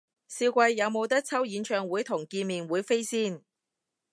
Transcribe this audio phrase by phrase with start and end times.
[0.27, 3.43] 少貴，有無得抽演唱會同見面會飛先？